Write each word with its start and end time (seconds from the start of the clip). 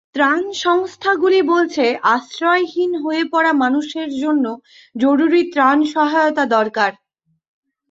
ত্রাণ 0.15 0.41
সংস্থাগুলো 0.61 1.39
বলছে, 1.45 1.85
আশ্রয়হীন 2.15 2.91
হয়ে 3.03 3.23
পড়া 3.33 3.51
মানুষের 3.63 4.09
জন্য 4.21 4.45
জরুরি 4.95 5.41
ত্রাণসহায়তা 5.53 6.43
দরকার। 6.55 6.91